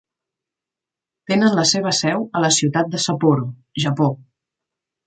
[1.31, 3.47] Tenen la seva seu a la ciutat de Sapporo,
[3.87, 4.15] Japó.